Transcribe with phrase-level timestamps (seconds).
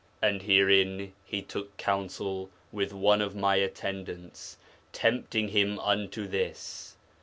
[0.19, 4.57] And herein he took counsel with one of my attendants,
[4.91, 6.95] tempting him unto this....